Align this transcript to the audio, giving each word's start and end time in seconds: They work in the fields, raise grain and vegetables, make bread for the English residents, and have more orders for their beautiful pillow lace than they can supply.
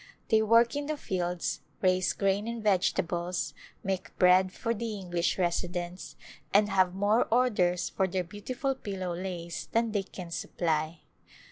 They 0.29 0.41
work 0.41 0.75
in 0.75 0.87
the 0.87 0.97
fields, 0.97 1.61
raise 1.79 2.13
grain 2.13 2.47
and 2.47 2.63
vegetables, 2.63 3.53
make 3.83 4.17
bread 4.17 4.51
for 4.51 4.73
the 4.73 4.95
English 4.97 5.37
residents, 5.37 6.15
and 6.51 6.69
have 6.69 6.95
more 6.95 7.25
orders 7.29 7.89
for 7.91 8.07
their 8.07 8.23
beautiful 8.23 8.73
pillow 8.73 9.15
lace 9.15 9.65
than 9.67 9.91
they 9.91 10.01
can 10.01 10.31
supply. 10.31 11.01